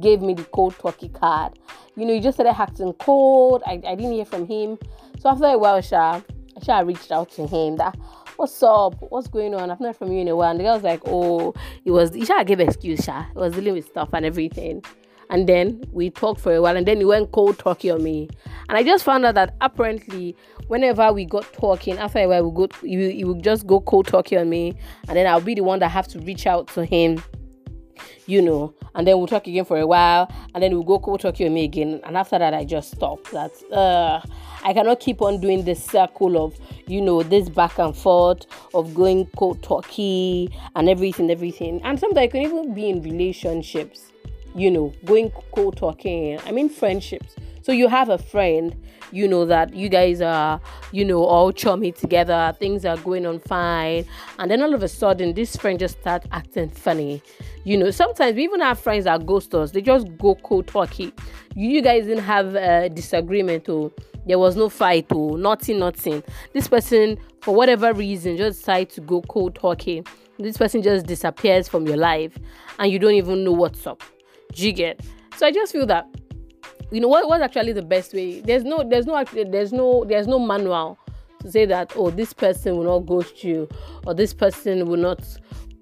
gave 0.00 0.20
me 0.20 0.34
the 0.34 0.44
cold 0.44 0.78
turkey 0.78 1.08
card. 1.08 1.58
You 1.96 2.04
know, 2.04 2.12
he 2.12 2.20
just 2.20 2.36
started 2.36 2.60
acting 2.60 2.92
cold. 2.94 3.62
I, 3.66 3.80
I 3.84 3.94
didn't 3.94 4.12
hear 4.12 4.26
from 4.26 4.46
him. 4.46 4.78
So 5.18 5.30
after 5.30 5.46
a 5.46 5.58
while, 5.58 5.80
Sha, 5.80 6.20
I 6.68 6.80
reached 6.80 7.12
out 7.12 7.30
to 7.32 7.46
him 7.46 7.76
that 7.76 7.96
what's 8.36 8.62
up? 8.62 8.96
What's 9.00 9.28
going 9.28 9.54
on? 9.54 9.70
I've 9.70 9.80
not 9.80 9.96
from 9.96 10.12
you 10.12 10.20
in 10.20 10.28
a 10.28 10.36
while. 10.36 10.50
And 10.50 10.60
the 10.60 10.64
guy 10.64 10.74
was 10.74 10.82
like, 10.82 11.00
Oh, 11.06 11.54
it 11.84 11.90
was 11.90 12.14
Isha 12.14 12.44
gave 12.44 12.60
an 12.60 12.68
excuse, 12.68 13.04
Sha. 13.04 13.22
He 13.22 13.38
was 13.38 13.54
dealing 13.54 13.74
with 13.74 13.86
stuff 13.86 14.10
and 14.12 14.24
everything. 14.26 14.82
And 15.28 15.48
then 15.48 15.82
we 15.92 16.10
talked 16.10 16.40
for 16.40 16.54
a 16.54 16.62
while 16.62 16.76
and 16.76 16.86
then 16.86 16.98
he 16.98 17.04
went 17.04 17.32
cold 17.32 17.58
talking 17.58 17.90
on 17.92 18.02
me. 18.02 18.28
And 18.68 18.78
I 18.78 18.82
just 18.82 19.04
found 19.04 19.24
out 19.24 19.34
that 19.34 19.54
apparently 19.60 20.36
whenever 20.68 21.12
we 21.12 21.24
got 21.24 21.52
talking, 21.52 21.98
after 21.98 22.20
a 22.20 22.26
while 22.26 22.48
we 22.48 22.66
go 22.66 22.68
he, 22.82 23.12
he 23.12 23.24
would 23.24 23.42
just 23.42 23.66
go 23.66 23.80
cold 23.80 24.06
talking 24.06 24.38
on 24.38 24.48
me 24.48 24.74
and 25.08 25.16
then 25.16 25.26
I'll 25.26 25.40
be 25.40 25.54
the 25.54 25.62
one 25.62 25.80
that 25.80 25.88
have 25.88 26.08
to 26.08 26.20
reach 26.20 26.46
out 26.46 26.68
to 26.68 26.84
him 26.84 27.22
you 28.26 28.42
know, 28.42 28.74
and 28.94 29.06
then 29.06 29.18
we'll 29.18 29.26
talk 29.26 29.46
again 29.46 29.64
for 29.64 29.78
a 29.78 29.86
while, 29.86 30.30
and 30.54 30.62
then 30.62 30.72
we'll 30.72 30.82
go 30.82 30.98
cold 30.98 31.24
on 31.24 31.54
me 31.54 31.64
again. 31.64 32.00
And 32.04 32.16
after 32.16 32.38
that, 32.38 32.54
I 32.54 32.64
just 32.64 32.92
stop. 32.92 33.22
That 33.30 33.52
uh, 33.72 34.20
I 34.64 34.72
cannot 34.72 35.00
keep 35.00 35.22
on 35.22 35.40
doing 35.40 35.64
this 35.64 35.82
circle 35.82 36.42
of, 36.44 36.58
you 36.86 37.00
know, 37.00 37.22
this 37.22 37.48
back 37.48 37.78
and 37.78 37.96
forth 37.96 38.46
of 38.74 38.94
going 38.94 39.26
cold 39.36 39.62
talky 39.62 40.50
and 40.74 40.88
everything, 40.88 41.30
everything. 41.30 41.82
And 41.84 41.98
sometimes 42.00 42.24
I 42.24 42.26
can 42.28 42.42
even 42.42 42.74
be 42.74 42.88
in 42.88 43.02
relationships, 43.02 44.12
you 44.54 44.70
know, 44.70 44.92
going 45.04 45.30
cold 45.52 45.76
talking. 45.76 46.38
I 46.46 46.52
mean, 46.52 46.68
friendships. 46.68 47.36
So 47.62 47.72
you 47.72 47.88
have 47.88 48.08
a 48.08 48.18
friend, 48.18 48.74
you 49.12 49.28
know, 49.28 49.44
that 49.46 49.74
you 49.74 49.88
guys 49.88 50.20
are, 50.20 50.60
you 50.92 51.04
know, 51.04 51.24
all 51.24 51.52
chummy 51.52 51.92
together, 51.92 52.54
things 52.58 52.84
are 52.84 52.96
going 52.98 53.26
on 53.26 53.38
fine. 53.38 54.04
And 54.38 54.50
then 54.50 54.62
all 54.62 54.74
of 54.74 54.82
a 54.82 54.88
sudden, 54.88 55.34
this 55.34 55.56
friend 55.56 55.78
just 55.78 56.00
start 56.00 56.24
acting 56.32 56.70
funny. 56.70 57.22
You 57.64 57.76
know, 57.76 57.90
sometimes 57.90 58.36
we 58.36 58.44
even 58.44 58.60
have 58.60 58.78
friends 58.78 59.04
that 59.04 59.26
ghost 59.26 59.54
us. 59.54 59.70
They 59.70 59.82
just 59.82 60.06
go 60.18 60.34
cold 60.36 60.66
talky. 60.66 61.12
You 61.54 61.82
guys 61.82 62.06
didn't 62.06 62.24
have 62.24 62.54
a 62.54 62.88
disagreement 62.88 63.68
or 63.68 63.92
there 64.26 64.38
was 64.38 64.56
no 64.56 64.68
fight 64.68 65.10
or 65.12 65.38
nothing, 65.38 65.78
nothing. 65.78 66.22
This 66.52 66.68
person, 66.68 67.16
for 67.40 67.54
whatever 67.54 67.92
reason, 67.92 68.36
just 68.36 68.60
decided 68.60 68.90
to 68.90 69.00
go 69.00 69.22
cold 69.22 69.54
talking 69.54 70.04
this 70.38 70.56
person 70.56 70.82
just 70.82 71.06
disappears 71.06 71.68
from 71.68 71.86
your 71.86 71.96
life 71.96 72.36
and 72.78 72.90
you 72.90 72.98
don't 72.98 73.14
even 73.14 73.44
know 73.44 73.52
what's 73.52 73.86
up. 73.86 74.02
Do 74.52 74.66
you 74.66 74.72
get? 74.72 75.00
So 75.36 75.46
I 75.46 75.52
just 75.52 75.72
feel 75.72 75.86
that 75.86 76.06
you 76.90 77.00
know 77.00 77.08
what 77.08 77.28
what's 77.28 77.42
actually 77.42 77.72
the 77.72 77.82
best 77.82 78.12
way. 78.12 78.40
There's 78.40 78.64
no 78.64 78.88
there's 78.88 79.06
no 79.06 79.16
actually 79.16 79.44
there's 79.44 79.72
no 79.72 80.04
there's 80.04 80.26
no 80.26 80.38
manual 80.38 80.98
to 81.40 81.50
say 81.50 81.66
that 81.66 81.92
oh 81.96 82.10
this 82.10 82.32
person 82.32 82.76
will 82.76 82.84
not 82.84 83.06
ghost 83.06 83.42
you 83.44 83.68
or 84.06 84.14
this 84.14 84.32
person 84.32 84.86
will 84.86 84.96
not 84.96 85.20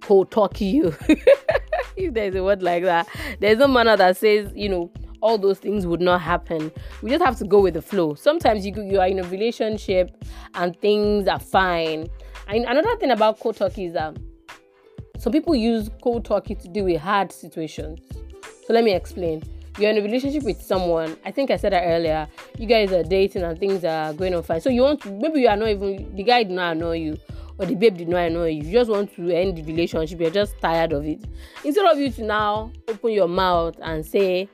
cold 0.00 0.30
talk 0.30 0.60
you. 0.60 0.94
if 1.96 2.14
there's 2.14 2.34
a 2.34 2.42
word 2.42 2.62
like 2.62 2.84
that, 2.84 3.08
there's 3.40 3.58
no 3.58 3.68
manual 3.68 3.96
that 3.96 4.16
says 4.16 4.50
you 4.54 4.68
know 4.68 4.90
all 5.20 5.38
those 5.38 5.58
things 5.58 5.86
would 5.86 6.00
not 6.00 6.20
happen. 6.20 6.70
We 7.00 7.10
just 7.10 7.24
have 7.24 7.38
to 7.38 7.44
go 7.44 7.60
with 7.60 7.74
the 7.74 7.82
flow. 7.82 8.14
Sometimes 8.14 8.66
you 8.66 8.74
you 8.82 9.00
are 9.00 9.08
in 9.08 9.18
a 9.18 9.24
relationship 9.24 10.10
and 10.54 10.78
things 10.80 11.28
are 11.28 11.40
fine. 11.40 12.08
And 12.46 12.64
another 12.64 12.96
thing 12.96 13.10
about 13.10 13.40
cold 13.40 13.56
talking 13.56 13.86
is 13.86 13.94
that 13.94 14.16
some 15.18 15.32
people 15.32 15.54
use 15.54 15.88
cold 16.02 16.24
talking 16.24 16.56
to 16.56 16.68
deal 16.68 16.84
with 16.84 17.00
hard 17.00 17.32
situations. 17.32 18.00
So 18.66 18.74
let 18.74 18.84
me 18.84 18.92
explain. 18.92 19.42
You're 19.78 19.90
in 19.90 19.98
a 19.98 20.02
relationship 20.02 20.44
with 20.44 20.62
someone. 20.62 21.16
I 21.24 21.30
think 21.30 21.50
I 21.50 21.56
said 21.56 21.72
that 21.72 21.84
earlier. 21.84 22.28
You 22.58 22.66
guys 22.66 22.92
are 22.92 23.02
dating 23.02 23.42
and 23.42 23.58
things 23.58 23.84
are 23.84 24.12
going 24.12 24.34
on 24.34 24.42
fine. 24.42 24.60
So 24.60 24.70
you 24.70 24.82
want 24.82 25.02
to, 25.02 25.10
maybe 25.10 25.40
you 25.40 25.48
are 25.48 25.56
not 25.56 25.68
even 25.68 26.14
the 26.14 26.22
guy 26.22 26.44
did 26.44 26.52
not 26.52 26.76
annoy 26.76 26.98
you 26.98 27.18
or 27.58 27.66
the 27.66 27.74
babe 27.74 27.96
did 27.96 28.08
not 28.08 28.26
annoy 28.26 28.50
you. 28.50 28.62
You 28.62 28.72
just 28.72 28.90
want 28.90 29.14
to 29.16 29.30
end 29.30 29.56
the 29.56 29.62
relationship. 29.62 30.20
You're 30.20 30.30
just 30.30 30.58
tired 30.60 30.92
of 30.92 31.04
it. 31.04 31.24
Instead 31.64 31.86
of 31.86 31.98
you 31.98 32.10
to 32.10 32.22
now 32.22 32.72
open 32.88 33.10
your 33.10 33.28
mouth 33.28 33.76
and 33.82 34.04
say, 34.04 34.48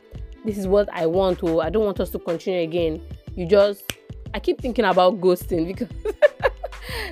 This 0.45 0.59
is 0.59 0.67
what 0.67 0.89
I 0.93 1.07
want, 1.07 1.43
or 1.43 1.63
I 1.63 1.71
don't 1.71 1.85
want 1.85 2.01
us 2.01 2.11
to 2.11 2.19
continue 2.19 2.63
again. 2.63 3.03
You 3.35 3.47
just 3.47 3.93
I 4.35 4.39
keep 4.39 4.61
thinking 4.61 4.85
about 4.85 5.21
ghosting 5.21 5.67
because 5.75 5.89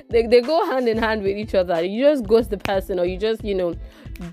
they, 0.09 0.25
they 0.27 0.41
go 0.41 0.65
hand 0.65 0.87
in 0.87 0.97
hand 0.97 1.23
with 1.23 1.37
each 1.37 1.55
other. 1.55 1.83
You 1.83 2.03
just 2.03 2.25
ghost 2.27 2.49
the 2.49 2.57
person, 2.57 2.99
or 2.99 3.05
you 3.05 3.17
just, 3.17 3.43
you 3.43 3.55
know, 3.55 3.73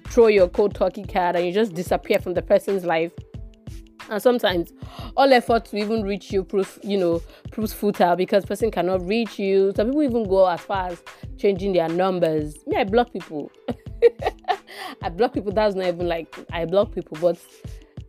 throw 0.07 0.27
your 0.27 0.49
cold 0.49 0.75
turkey 0.75 1.05
card 1.05 1.37
and 1.37 1.47
you 1.47 1.53
just 1.53 1.75
disappear 1.75 2.19
from 2.19 2.35
the 2.35 2.43
person's 2.43 2.85
life. 2.85 3.13
And 4.11 4.23
sometimes 4.23 4.73
all 5.17 5.33
effort 5.33 5.65
to 5.67 5.77
even 5.77 6.03
reach 6.03 6.33
you 6.33 6.45
proves, 6.45 6.79
you 6.83 6.97
know, 6.99 7.23
proves 7.51 7.73
futile 7.73 8.17
because 8.17 8.45
person 8.45 8.71
cannot 8.71 9.07
reach 9.07 9.39
you. 9.39 9.73
Some 9.75 9.89
people 9.89 10.03
even 10.03 10.29
go 10.29 10.47
as 10.47 10.61
far 10.61 10.89
as 10.89 11.03
changing 11.39 11.73
their 11.73 11.89
numbers. 11.89 12.57
Me, 12.67 12.77
I 12.77 12.85
block 12.85 13.13
people. 13.13 13.51
I 15.03 15.09
block 15.09 15.35
people. 15.35 15.53
That's 15.53 15.75
not 15.75 15.87
even 15.87 16.09
like 16.09 16.35
I 16.53 16.65
block 16.65 16.93
people, 16.95 17.17
but 17.21 17.39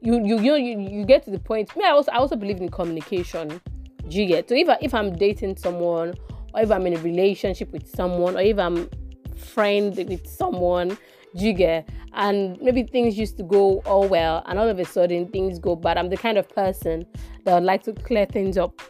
you 0.01 0.23
you 0.23 0.39
you 0.39 0.55
you, 0.55 0.79
you 0.79 1.05
get 1.05 1.23
to 1.23 1.31
the 1.31 1.39
point. 1.39 1.75
Me, 1.75 1.83
I 1.83 1.89
also 1.91 2.11
I 2.11 2.17
also 2.17 2.35
believe 2.35 2.61
in 2.61 2.69
communication. 2.69 3.59
Do 4.07 4.21
you 4.21 4.27
get? 4.27 4.47
So 4.47 4.55
if 4.55 4.69
I, 4.69 4.77
if 4.81 4.93
I'm 4.93 5.15
dating 5.15 5.57
someone 5.57 6.13
or 6.53 6.61
if 6.61 6.71
I'm 6.71 6.85
in 6.87 6.93
a 6.95 7.01
relationship 7.01 7.71
with 7.71 7.87
someone, 7.87 8.35
or 8.35 8.41
if 8.41 8.57
I'm 8.57 8.89
friend 9.35 9.95
with 9.95 10.27
someone, 10.27 10.97
get, 11.35 11.89
and 12.13 12.59
maybe 12.61 12.83
things 12.83 13.17
used 13.17 13.37
to 13.37 13.43
go 13.43 13.79
all 13.85 14.07
well, 14.07 14.43
and 14.45 14.59
all 14.59 14.67
of 14.67 14.79
a 14.79 14.85
sudden 14.85 15.27
things 15.27 15.59
go 15.59 15.75
bad. 15.75 15.97
I'm 15.97 16.09
the 16.09 16.17
kind 16.17 16.37
of 16.37 16.47
person 16.49 17.05
that 17.43 17.53
would 17.53 17.63
like 17.63 17.83
to 17.83 17.93
clear 17.93 18.25
things 18.25 18.57
up. 18.57 18.81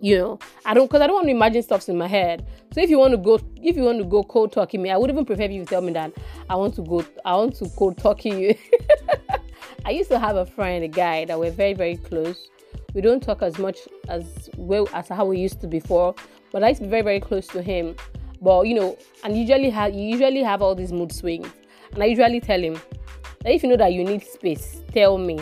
You 0.00 0.18
know, 0.18 0.38
I 0.64 0.74
don't 0.74 0.86
because 0.86 1.00
I 1.00 1.08
don't 1.08 1.16
want 1.16 1.26
to 1.26 1.32
imagine 1.32 1.62
stuff 1.62 1.88
in 1.88 1.98
my 1.98 2.06
head. 2.06 2.46
So 2.72 2.80
if 2.80 2.88
you 2.88 2.98
want 2.98 3.12
to 3.12 3.18
go, 3.18 3.40
if 3.60 3.76
you 3.76 3.82
want 3.82 3.98
to 3.98 4.04
go 4.04 4.22
cold 4.22 4.52
talking 4.52 4.80
me, 4.80 4.90
I 4.90 4.96
would 4.96 5.10
even 5.10 5.24
prefer 5.24 5.42
if 5.42 5.50
you 5.50 5.64
tell 5.64 5.80
me 5.80 5.92
that 5.94 6.12
I 6.48 6.54
want 6.54 6.74
to 6.76 6.82
go, 6.82 7.04
I 7.24 7.34
want 7.34 7.56
to 7.56 7.68
cold 7.70 7.98
talking 7.98 8.38
you. 8.38 8.54
I 9.84 9.90
used 9.90 10.10
to 10.10 10.18
have 10.18 10.36
a 10.36 10.46
friend, 10.46 10.84
a 10.84 10.88
guy 10.88 11.24
that 11.24 11.38
we're 11.38 11.50
very 11.50 11.74
very 11.74 11.96
close. 11.96 12.48
We 12.94 13.00
don't 13.00 13.22
talk 13.22 13.42
as 13.42 13.58
much 13.58 13.78
as 14.08 14.48
well 14.56 14.88
as 14.92 15.08
how 15.08 15.26
we 15.26 15.38
used 15.38 15.60
to 15.60 15.66
before, 15.66 16.14
but 16.52 16.62
I 16.62 16.68
used 16.70 16.80
to 16.80 16.86
be 16.86 16.90
very, 16.90 17.02
very 17.02 17.20
close 17.20 17.46
to 17.48 17.62
him. 17.62 17.96
But 18.40 18.66
you 18.66 18.74
know, 18.74 18.96
and 19.24 19.36
usually 19.36 19.70
have 19.70 19.94
you 19.94 20.02
usually 20.02 20.42
have 20.42 20.62
all 20.62 20.74
these 20.74 20.92
mood 20.92 21.12
swings. 21.12 21.48
And 21.92 22.02
I 22.02 22.06
usually 22.06 22.40
tell 22.40 22.60
him 22.60 22.80
that 23.40 23.52
if 23.52 23.62
you 23.62 23.68
know 23.68 23.76
that 23.76 23.92
you 23.92 24.04
need 24.04 24.22
space, 24.22 24.82
tell 24.92 25.18
me. 25.18 25.38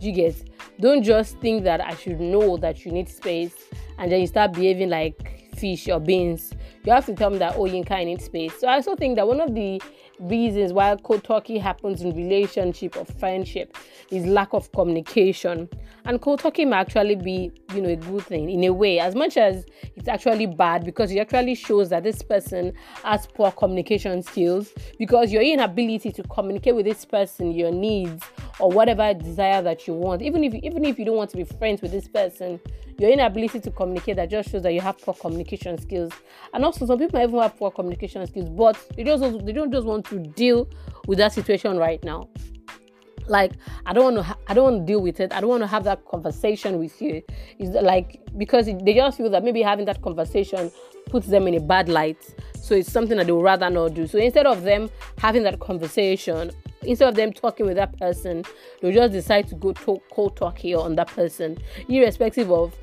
You 0.00 0.12
get? 0.12 0.48
Don't 0.80 1.02
just 1.02 1.38
think 1.38 1.64
that 1.64 1.80
I 1.80 1.94
should 1.94 2.20
know 2.20 2.56
that 2.58 2.84
you 2.84 2.92
need 2.92 3.08
space 3.08 3.54
and 3.98 4.12
then 4.12 4.20
you 4.20 4.26
start 4.26 4.52
behaving 4.52 4.90
like 4.90 5.52
fish 5.56 5.88
or 5.88 5.98
beans. 5.98 6.52
You 6.84 6.92
have 6.92 7.06
to 7.06 7.14
tell 7.14 7.30
them 7.30 7.38
that 7.40 7.54
oh 7.56 7.66
you 7.66 7.84
kind 7.84 8.08
need 8.08 8.22
space. 8.22 8.58
So 8.58 8.68
I 8.68 8.74
also 8.74 8.96
think 8.96 9.16
that 9.16 9.26
one 9.26 9.40
of 9.40 9.54
the 9.54 9.80
reasons 10.20 10.72
why 10.72 10.96
cold 11.02 11.22
talking 11.24 11.60
happens 11.60 12.02
in 12.02 12.14
relationship 12.14 12.96
or 12.96 13.04
friendship 13.04 13.76
is 14.10 14.26
lack 14.26 14.52
of 14.52 14.70
communication. 14.72 15.68
And 16.04 16.20
cold 16.20 16.40
talking 16.40 16.70
may 16.70 16.76
actually 16.76 17.16
be, 17.16 17.52
you 17.74 17.82
know, 17.82 17.90
a 17.90 17.96
good 17.96 18.24
thing 18.24 18.48
in 18.50 18.64
a 18.64 18.72
way, 18.72 18.98
as 18.98 19.14
much 19.14 19.36
as 19.36 19.66
it's 19.94 20.08
actually 20.08 20.46
bad 20.46 20.84
because 20.84 21.12
it 21.12 21.18
actually 21.18 21.54
shows 21.54 21.90
that 21.90 22.02
this 22.02 22.22
person 22.22 22.72
has 23.04 23.26
poor 23.26 23.52
communication 23.52 24.22
skills 24.22 24.72
because 24.98 25.30
your 25.30 25.42
inability 25.42 26.10
to 26.12 26.22
communicate 26.24 26.74
with 26.74 26.86
this 26.86 27.04
person 27.04 27.52
your 27.52 27.70
needs 27.70 28.24
or 28.58 28.70
whatever 28.70 29.12
desire 29.14 29.62
that 29.62 29.86
you 29.86 29.94
want, 29.94 30.22
even 30.22 30.42
if 30.44 30.54
even 30.54 30.84
if 30.84 30.98
you 30.98 31.04
don't 31.04 31.16
want 31.16 31.30
to 31.30 31.36
be 31.36 31.44
friends 31.44 31.82
with 31.82 31.92
this 31.92 32.08
person, 32.08 32.58
your 32.98 33.10
inability 33.10 33.60
to 33.60 33.70
communicate 33.70 34.16
that 34.16 34.30
just 34.30 34.50
shows 34.50 34.62
that 34.62 34.72
you 34.72 34.80
have 34.80 34.98
poor 34.98 35.14
communication 35.14 35.78
skills. 35.80 36.12
And 36.58 36.64
also, 36.64 36.86
some 36.86 36.98
people 36.98 37.20
even 37.20 37.38
have 37.38 37.56
poor 37.56 37.70
communication 37.70 38.26
skills, 38.26 38.48
but 38.48 38.76
they 38.96 39.04
just 39.04 39.22
they 39.46 39.52
don't 39.52 39.70
just 39.70 39.86
want 39.86 40.04
to 40.06 40.18
deal 40.18 40.68
with 41.06 41.18
that 41.18 41.32
situation 41.32 41.76
right 41.76 42.02
now. 42.02 42.28
Like 43.28 43.52
I 43.86 43.92
don't 43.92 44.02
want 44.02 44.16
to 44.16 44.22
ha- 44.24 44.38
I 44.48 44.54
don't 44.54 44.64
want 44.64 44.80
to 44.80 44.84
deal 44.92 45.00
with 45.00 45.20
it. 45.20 45.32
I 45.32 45.40
don't 45.40 45.50
want 45.50 45.62
to 45.62 45.68
have 45.68 45.84
that 45.84 46.04
conversation 46.06 46.80
with 46.80 47.00
you. 47.00 47.22
Is 47.60 47.68
like 47.70 48.20
because 48.36 48.66
they 48.66 48.92
just 48.92 49.18
feel 49.18 49.30
that 49.30 49.44
maybe 49.44 49.62
having 49.62 49.84
that 49.84 50.02
conversation 50.02 50.72
puts 51.06 51.28
them 51.28 51.46
in 51.46 51.54
a 51.54 51.60
bad 51.60 51.88
light. 51.88 52.18
So 52.60 52.74
it's 52.74 52.90
something 52.90 53.16
that 53.18 53.26
they 53.26 53.32
would 53.32 53.44
rather 53.44 53.70
not 53.70 53.94
do. 53.94 54.08
So 54.08 54.18
instead 54.18 54.46
of 54.46 54.64
them 54.64 54.90
having 55.18 55.44
that 55.44 55.60
conversation, 55.60 56.50
instead 56.82 57.08
of 57.08 57.14
them 57.14 57.32
talking 57.32 57.66
with 57.66 57.76
that 57.76 57.96
person, 58.00 58.44
they'll 58.80 58.92
just 58.92 59.12
decide 59.12 59.46
to 59.46 59.54
go 59.54 59.74
talk 59.74 60.02
cold 60.10 60.36
talk 60.36 60.58
here 60.58 60.78
on 60.78 60.96
that 60.96 61.06
person, 61.06 61.56
irrespective 61.88 62.50
of 62.50 62.74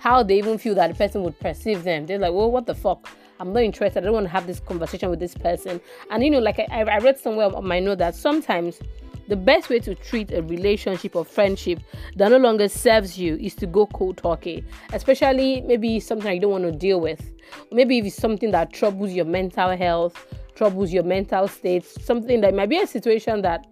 how 0.00 0.22
they 0.22 0.38
even 0.38 0.56
feel 0.56 0.74
that 0.74 0.88
the 0.88 0.94
person 0.94 1.22
would 1.22 1.38
perceive 1.38 1.84
them. 1.84 2.06
They're 2.06 2.18
like, 2.18 2.32
well, 2.32 2.50
what 2.50 2.66
the 2.66 2.74
fuck? 2.74 3.06
I'm 3.38 3.52
not 3.52 3.62
interested. 3.62 4.02
I 4.02 4.04
don't 4.04 4.14
want 4.14 4.26
to 4.26 4.30
have 4.30 4.46
this 4.46 4.58
conversation 4.58 5.10
with 5.10 5.20
this 5.20 5.34
person. 5.34 5.80
And 6.10 6.24
you 6.24 6.30
know, 6.30 6.38
like 6.38 6.58
I, 6.58 6.82
I 6.82 6.98
read 6.98 7.18
somewhere 7.18 7.54
on 7.54 7.66
my 7.66 7.80
note 7.80 7.98
that 7.98 8.14
sometimes 8.14 8.80
the 9.28 9.36
best 9.36 9.68
way 9.68 9.78
to 9.78 9.94
treat 9.94 10.32
a 10.32 10.42
relationship 10.42 11.14
or 11.14 11.24
friendship 11.24 11.80
that 12.16 12.30
no 12.30 12.38
longer 12.38 12.68
serves 12.68 13.18
you 13.18 13.36
is 13.36 13.54
to 13.56 13.66
go 13.66 13.86
cold 13.86 14.16
talking, 14.16 14.64
especially 14.92 15.60
maybe 15.60 16.00
something 16.00 16.32
you 16.34 16.40
don't 16.40 16.50
want 16.50 16.64
to 16.64 16.72
deal 16.72 17.00
with. 17.00 17.30
Maybe 17.70 17.98
if 17.98 18.06
it's 18.06 18.16
something 18.16 18.50
that 18.52 18.72
troubles 18.72 19.12
your 19.12 19.26
mental 19.26 19.76
health, 19.76 20.26
troubles 20.54 20.92
your 20.92 21.04
mental 21.04 21.46
state, 21.46 21.84
something 21.84 22.40
that 22.40 22.54
might 22.54 22.70
be 22.70 22.78
a 22.78 22.86
situation 22.86 23.42
that 23.42 23.66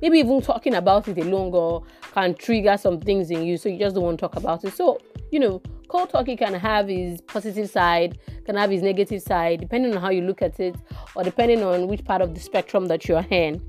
maybe 0.00 0.18
even 0.18 0.40
talking 0.40 0.74
about 0.74 1.08
it 1.08 1.18
alone 1.18 1.52
or 1.52 1.82
can 2.12 2.34
trigger 2.34 2.76
some 2.76 3.00
things 3.00 3.30
in 3.30 3.42
you, 3.42 3.56
so 3.56 3.68
you 3.68 3.78
just 3.78 3.94
don't 3.94 4.04
want 4.04 4.18
to 4.18 4.22
talk 4.22 4.36
about 4.36 4.64
it. 4.64 4.72
So, 4.72 4.98
you 5.30 5.40
know, 5.40 5.62
cold 5.88 6.10
talking 6.10 6.36
can 6.36 6.54
have 6.54 6.88
his 6.88 7.20
positive 7.20 7.68
side, 7.68 8.18
can 8.44 8.56
have 8.56 8.70
his 8.70 8.82
negative 8.82 9.22
side, 9.22 9.60
depending 9.60 9.94
on 9.94 10.00
how 10.00 10.10
you 10.10 10.22
look 10.22 10.42
at 10.42 10.58
it, 10.60 10.76
or 11.14 11.24
depending 11.24 11.62
on 11.62 11.88
which 11.88 12.04
part 12.04 12.22
of 12.22 12.34
the 12.34 12.40
spectrum 12.40 12.86
that 12.86 13.06
you're 13.06 13.26
in. 13.30 13.60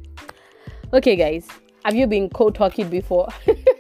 Okay, 0.94 1.16
guys, 1.16 1.48
have 1.86 1.96
you 1.96 2.08
been 2.08 2.30
cold 2.30 2.56
talking 2.56 2.90
before? 2.90 3.30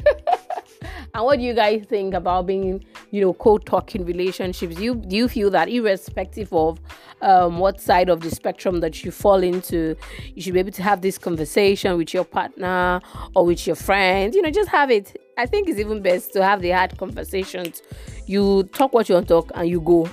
and 1.13 1.25
what 1.25 1.39
do 1.39 1.43
you 1.43 1.53
guys 1.53 1.83
think 1.87 2.13
about 2.13 2.47
being, 2.47 2.83
you 3.11 3.21
know, 3.21 3.33
cold 3.33 3.65
talking 3.65 4.05
relationships? 4.05 4.75
Do 4.75 4.83
you 4.83 4.95
do 4.95 5.15
you 5.15 5.27
feel 5.27 5.49
that 5.51 5.67
irrespective 5.67 6.53
of 6.53 6.79
um, 7.21 7.59
what 7.59 7.81
side 7.81 8.09
of 8.09 8.21
the 8.21 8.31
spectrum 8.31 8.79
that 8.79 9.03
you 9.03 9.11
fall 9.11 9.43
into, 9.43 9.95
you 10.33 10.41
should 10.41 10.53
be 10.53 10.59
able 10.59 10.71
to 10.71 10.83
have 10.83 11.01
this 11.01 11.17
conversation 11.17 11.97
with 11.97 12.13
your 12.13 12.23
partner 12.23 13.01
or 13.35 13.45
with 13.45 13.67
your 13.67 13.75
friend? 13.75 14.33
You 14.33 14.41
know, 14.41 14.51
just 14.51 14.69
have 14.69 14.89
it. 14.89 15.21
I 15.37 15.45
think 15.45 15.67
it's 15.67 15.79
even 15.79 16.01
best 16.01 16.33
to 16.33 16.43
have 16.43 16.61
the 16.61 16.71
hard 16.71 16.97
conversations. 16.97 17.81
You 18.25 18.63
talk 18.73 18.93
what 18.93 19.09
you 19.09 19.15
want 19.15 19.27
to 19.27 19.33
talk, 19.33 19.51
and 19.55 19.67
you 19.67 19.81
go, 19.81 20.07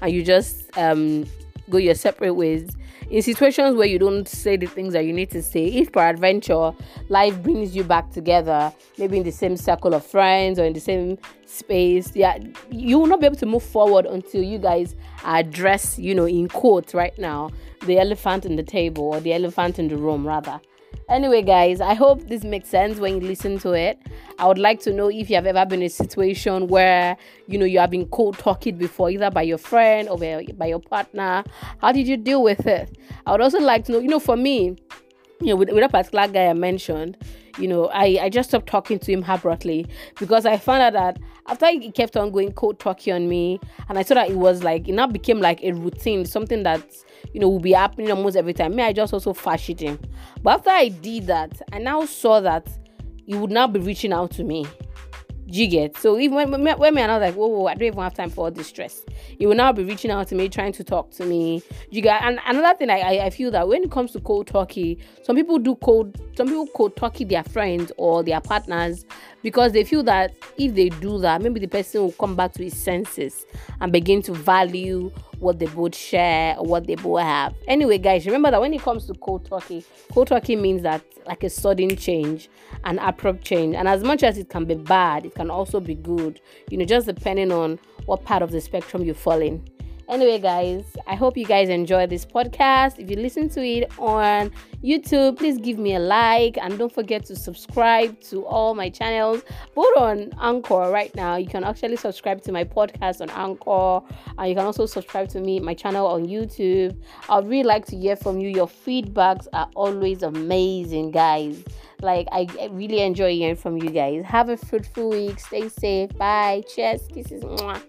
and 0.00 0.12
you 0.12 0.22
just 0.22 0.76
um, 0.78 1.26
go 1.68 1.76
your 1.76 1.94
separate 1.94 2.34
ways 2.34 2.70
in 3.10 3.22
situations 3.22 3.74
where 3.74 3.86
you 3.86 3.98
don't 3.98 4.28
say 4.28 4.56
the 4.56 4.66
things 4.66 4.92
that 4.92 5.04
you 5.04 5.12
need 5.12 5.30
to 5.30 5.42
say, 5.42 5.64
if 5.66 5.92
peradventure 5.92 6.72
life 7.08 7.42
brings 7.42 7.74
you 7.74 7.82
back 7.82 8.10
together, 8.10 8.72
maybe 8.98 9.16
in 9.16 9.22
the 9.22 9.30
same 9.30 9.56
circle 9.56 9.94
of 9.94 10.04
friends 10.04 10.58
or 10.58 10.64
in 10.64 10.74
the 10.74 10.80
same 10.80 11.18
space, 11.46 12.14
yeah, 12.14 12.38
you 12.70 12.98
will 12.98 13.06
not 13.06 13.20
be 13.20 13.26
able 13.26 13.36
to 13.36 13.46
move 13.46 13.62
forward 13.62 14.04
until 14.04 14.42
you 14.42 14.58
guys 14.58 14.94
address, 15.24 15.98
you 15.98 16.14
know, 16.14 16.26
in 16.26 16.48
quotes 16.48 16.94
right 16.94 17.18
now, 17.18 17.50
the 17.86 17.98
elephant 17.98 18.44
in 18.44 18.56
the 18.56 18.62
table 18.62 19.04
or 19.04 19.20
the 19.20 19.32
elephant 19.32 19.78
in 19.78 19.88
the 19.88 19.96
room, 19.96 20.26
rather. 20.26 20.60
Anyway, 21.08 21.40
guys, 21.40 21.80
I 21.80 21.94
hope 21.94 22.28
this 22.28 22.44
makes 22.44 22.68
sense 22.68 22.98
when 22.98 23.14
you 23.20 23.26
listen 23.26 23.58
to 23.60 23.72
it. 23.72 23.98
I 24.38 24.46
would 24.46 24.58
like 24.58 24.80
to 24.80 24.92
know 24.92 25.08
if 25.08 25.30
you 25.30 25.36
have 25.36 25.46
ever 25.46 25.64
been 25.64 25.80
in 25.80 25.86
a 25.86 25.90
situation 25.90 26.68
where 26.68 27.16
you 27.46 27.58
know 27.58 27.64
you 27.64 27.78
have 27.78 27.90
been 27.90 28.06
cold 28.08 28.36
talking 28.38 28.76
before, 28.76 29.08
either 29.08 29.30
by 29.30 29.42
your 29.42 29.56
friend 29.56 30.08
or 30.10 30.18
by, 30.18 30.66
your 30.66 30.80
partner. 30.80 31.44
How 31.80 31.92
did 31.92 32.06
you 32.06 32.18
deal 32.18 32.42
with 32.42 32.66
it? 32.66 32.98
I 33.26 33.32
would 33.32 33.40
also 33.40 33.58
like 33.58 33.86
to 33.86 33.92
know, 33.92 33.98
you 34.00 34.08
know, 34.08 34.20
for 34.20 34.36
me, 34.36 34.76
you 35.40 35.46
know, 35.46 35.56
with, 35.56 35.70
with 35.70 35.82
a 35.82 35.88
particular 35.88 36.28
guy 36.28 36.46
I 36.46 36.52
mentioned, 36.52 37.16
you 37.58 37.68
know, 37.68 37.86
I, 37.86 38.18
I 38.22 38.28
just 38.28 38.50
stopped 38.50 38.66
talking 38.66 38.98
to 38.98 39.12
him 39.12 39.24
abruptly 39.26 39.86
because 40.18 40.44
I 40.44 40.58
found 40.58 40.82
out 40.82 40.92
that 40.92 41.18
after 41.46 41.70
he 41.70 41.90
kept 41.90 42.16
on 42.16 42.30
going 42.30 42.52
cold 42.52 42.78
talking 42.78 43.14
on 43.14 43.28
me, 43.28 43.60
and 43.88 43.98
I 43.98 44.02
saw 44.02 44.14
that 44.14 44.30
it 44.30 44.36
was 44.36 44.62
like 44.62 44.88
it 44.88 44.92
now 44.92 45.06
became 45.06 45.40
like 45.40 45.62
a 45.62 45.72
routine, 45.72 46.26
something 46.26 46.64
that 46.64 46.82
you 47.32 47.40
know, 47.40 47.48
will 47.48 47.60
be 47.60 47.72
happening 47.72 48.10
almost 48.10 48.36
every 48.36 48.54
time. 48.54 48.74
Me, 48.74 48.82
I 48.82 48.92
just 48.92 49.12
also 49.12 49.32
fash 49.32 49.70
it. 49.70 50.00
But 50.42 50.54
after 50.54 50.70
I 50.70 50.88
did 50.88 51.26
that, 51.26 51.60
I 51.72 51.78
now 51.78 52.04
saw 52.04 52.40
that 52.40 52.68
he 53.26 53.34
would 53.34 53.50
now 53.50 53.66
be 53.66 53.80
reaching 53.80 54.12
out 54.12 54.30
to 54.32 54.44
me. 54.44 54.66
Do 55.50 55.58
you 55.62 55.66
get? 55.66 55.96
So 55.96 56.18
even 56.18 56.50
when, 56.50 56.78
when, 56.78 56.94
me 56.94 57.00
and 57.00 57.10
I 57.10 57.18
was 57.18 57.26
like, 57.26 57.34
whoa, 57.34 57.46
whoa, 57.46 57.66
I 57.66 57.74
don't 57.74 57.84
even 57.84 58.02
have 58.02 58.12
time 58.12 58.28
for 58.28 58.44
all 58.44 58.50
this 58.50 58.66
stress. 58.66 59.02
He 59.38 59.46
will 59.46 59.54
now 59.54 59.72
be 59.72 59.82
reaching 59.82 60.10
out 60.10 60.28
to 60.28 60.34
me, 60.34 60.50
trying 60.50 60.72
to 60.72 60.84
talk 60.84 61.10
to 61.12 61.24
me. 61.24 61.62
You 61.88 62.02
get? 62.02 62.22
And 62.22 62.38
another 62.46 62.76
thing, 62.76 62.90
I, 62.90 62.98
I, 62.98 63.24
I 63.26 63.30
feel 63.30 63.50
that 63.52 63.66
when 63.66 63.84
it 63.84 63.90
comes 63.90 64.12
to 64.12 64.20
cold 64.20 64.48
turkey 64.48 64.98
some 65.22 65.36
people 65.36 65.58
do 65.58 65.74
cold, 65.76 66.20
some 66.36 66.48
people 66.48 66.66
cold 66.68 66.96
turkey 66.96 67.24
their 67.24 67.44
friends 67.44 67.92
or 67.96 68.22
their 68.22 68.42
partners 68.42 69.06
because 69.42 69.72
they 69.72 69.84
feel 69.84 70.02
that 70.02 70.34
if 70.58 70.74
they 70.74 70.90
do 70.90 71.18
that, 71.18 71.40
maybe 71.40 71.60
the 71.60 71.66
person 71.66 72.02
will 72.02 72.12
come 72.12 72.36
back 72.36 72.52
to 72.54 72.64
his 72.64 72.76
senses 72.76 73.46
and 73.80 73.90
begin 73.90 74.20
to 74.22 74.34
value 74.34 75.10
what 75.40 75.58
they 75.58 75.66
both 75.66 75.94
share 75.94 76.56
or 76.58 76.64
what 76.64 76.86
they 76.86 76.94
both 76.94 77.20
have. 77.20 77.54
Anyway, 77.66 77.98
guys, 77.98 78.26
remember 78.26 78.50
that 78.50 78.60
when 78.60 78.74
it 78.74 78.82
comes 78.82 79.06
to 79.06 79.14
cold 79.14 79.44
talkie, 79.44 79.84
cold 80.12 80.28
talkie 80.28 80.56
means 80.56 80.82
that 80.82 81.02
like 81.26 81.44
a 81.44 81.50
sudden 81.50 81.96
change, 81.96 82.48
an 82.84 82.98
abrupt 82.98 83.44
change. 83.44 83.74
And 83.74 83.86
as 83.86 84.02
much 84.02 84.22
as 84.22 84.38
it 84.38 84.48
can 84.48 84.64
be 84.64 84.74
bad, 84.74 85.26
it 85.26 85.34
can 85.34 85.50
also 85.50 85.80
be 85.80 85.94
good, 85.94 86.40
you 86.70 86.78
know, 86.78 86.84
just 86.84 87.06
depending 87.06 87.52
on 87.52 87.78
what 88.06 88.24
part 88.24 88.42
of 88.42 88.50
the 88.50 88.60
spectrum 88.60 89.04
you 89.04 89.14
fall 89.14 89.40
in. 89.40 89.62
Anyway, 90.08 90.38
guys, 90.38 90.84
I 91.06 91.14
hope 91.14 91.36
you 91.36 91.44
guys 91.44 91.68
enjoy 91.68 92.06
this 92.06 92.24
podcast. 92.24 92.98
If 92.98 93.10
you 93.10 93.16
listen 93.16 93.50
to 93.50 93.62
it 93.62 93.92
on 93.98 94.50
YouTube, 94.82 95.36
please 95.36 95.58
give 95.58 95.78
me 95.78 95.96
a 95.96 95.98
like 95.98 96.56
and 96.56 96.78
don't 96.78 96.90
forget 96.92 97.26
to 97.26 97.36
subscribe 97.36 98.18
to 98.22 98.46
all 98.46 98.74
my 98.74 98.88
channels, 98.88 99.42
both 99.74 99.94
on 99.98 100.32
Anchor 100.40 100.90
right 100.90 101.14
now. 101.14 101.36
You 101.36 101.46
can 101.46 101.62
actually 101.62 101.96
subscribe 101.96 102.40
to 102.44 102.52
my 102.52 102.64
podcast 102.64 103.20
on 103.20 103.28
Anchor, 103.30 104.00
and 104.38 104.48
you 104.48 104.54
can 104.54 104.64
also 104.64 104.86
subscribe 104.86 105.28
to 105.28 105.40
me, 105.40 105.60
my 105.60 105.74
channel 105.74 106.06
on 106.06 106.26
YouTube. 106.26 106.96
I'd 107.28 107.46
really 107.46 107.64
like 107.64 107.84
to 107.86 107.96
hear 107.96 108.16
from 108.16 108.38
you. 108.38 108.48
Your 108.48 108.66
feedbacks 108.66 109.46
are 109.52 109.68
always 109.76 110.22
amazing, 110.22 111.10
guys. 111.10 111.62
Like, 112.00 112.28
I 112.32 112.46
really 112.70 113.02
enjoy 113.02 113.32
hearing 113.32 113.56
from 113.56 113.76
you 113.76 113.90
guys. 113.90 114.24
Have 114.24 114.48
a 114.48 114.56
fruitful 114.56 115.10
week. 115.10 115.38
Stay 115.38 115.68
safe. 115.68 116.16
Bye. 116.16 116.62
Cheers. 116.74 117.02
Kisses. 117.12 117.42
Mwah. 117.42 117.82